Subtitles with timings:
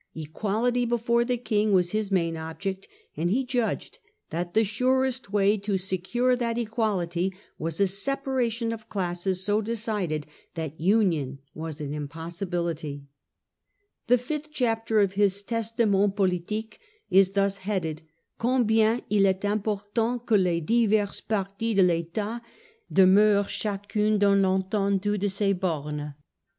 [0.15, 3.99] Equality before the King was his main object, and he judged
[4.31, 10.25] that the surest way to secure that equality was a separation of classes so decided
[10.55, 13.05] that union was an impossibility.
[14.07, 16.79] The 5th chapter of his 1 Testament politique
[17.11, 22.41] 9 is thus headed:* Combien il est important que les diverses parties de l'dtat
[22.91, 26.15] demeurent chacune dans l'ctcndue de ses bornes.